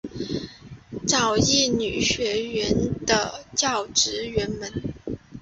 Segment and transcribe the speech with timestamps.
[1.07, 2.73] 早乙女学园
[3.05, 4.95] 的教职员们。